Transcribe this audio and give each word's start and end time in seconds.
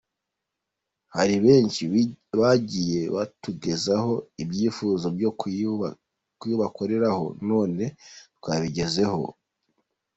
Hari 1.15 1.35
benshi 1.45 1.83
bagiye 2.39 3.01
batugezaho 3.15 4.13
ibyifuzo 4.43 5.07
byo 5.17 5.29
kuyibakorera 6.39 7.07
none 7.49 7.85
twabigezeho. 8.37 9.23